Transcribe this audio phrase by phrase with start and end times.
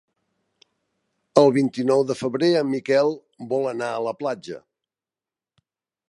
[1.41, 3.13] El vint-i-nou de febrer en Miquel
[3.51, 4.57] vol anar a la platja.